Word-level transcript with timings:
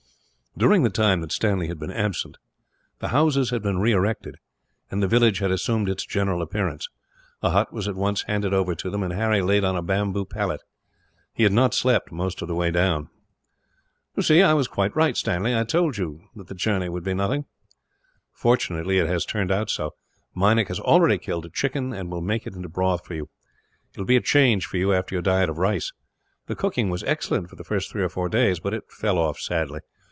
During 0.57 0.83
the 0.83 0.89
time 0.89 1.21
that 1.21 1.31
Stanley 1.31 1.67
had 1.69 1.79
been 1.79 1.93
absent, 1.93 2.37
the 2.99 3.07
houses 3.07 3.51
had 3.51 3.63
been 3.63 3.79
re 3.79 3.93
erected, 3.93 4.35
and 4.91 5.01
the 5.01 5.07
village 5.07 5.39
had 5.39 5.49
assumed 5.49 5.87
its 5.87 6.05
general 6.05 6.41
appearance. 6.41 6.89
A 7.41 7.51
hut 7.51 7.71
was 7.71 7.87
at 7.87 7.95
once 7.95 8.23
handed 8.23 8.53
over 8.53 8.75
to 8.75 8.89
them, 8.89 9.01
and 9.01 9.13
Harry 9.13 9.41
laid 9.41 9.63
on 9.63 9.77
a 9.77 9.81
bamboo 9.81 10.25
pallet. 10.25 10.61
He 11.33 11.43
had 11.43 11.53
not 11.53 11.73
slept, 11.73 12.11
most 12.11 12.41
of 12.41 12.49
the 12.49 12.53
way 12.53 12.69
down. 12.69 13.09
"You 14.17 14.23
see 14.23 14.41
I 14.41 14.51
was 14.53 14.67
quite 14.67 14.93
right, 14.93 15.15
Stanley. 15.15 15.55
I 15.57 15.63
told 15.63 15.97
you 15.97 16.19
that 16.35 16.47
the 16.47 16.53
journey 16.53 16.89
would 16.89 17.05
be 17.05 17.13
nothing." 17.13 17.45
"Fortunately, 18.33 18.99
it 18.99 19.07
has 19.07 19.23
turned 19.25 19.51
out 19.53 19.69
so. 19.69 19.91
Meinik 20.35 20.67
has 20.67 20.81
already 20.81 21.17
killed 21.17 21.45
a 21.45 21.49
chicken, 21.49 21.93
and 21.93 22.11
will 22.11 22.21
make 22.21 22.45
it 22.45 22.55
into 22.55 22.67
broth 22.67 23.05
for 23.05 23.13
you. 23.13 23.29
It 23.93 23.97
will 23.99 24.05
be 24.05 24.17
a 24.17 24.21
change, 24.21 24.65
for 24.65 24.75
you, 24.75 24.91
after 24.91 25.15
your 25.15 25.21
diet 25.21 25.49
of 25.49 25.59
rice. 25.59 25.93
The 26.47 26.57
cooking 26.57 26.89
was 26.89 27.03
excellent, 27.05 27.49
for 27.49 27.55
the 27.55 27.63
first 27.63 27.89
three 27.89 28.03
or 28.03 28.09
four 28.09 28.27
days; 28.27 28.59
but 28.59 28.73
it 28.73 28.91
fell 28.91 29.17
off 29.17 29.39
sadly. 29.39 29.79